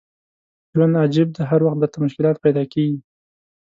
[0.73, 2.97] ژوند عجیب دی هر وخت درته مشکلات پیدا کېږي.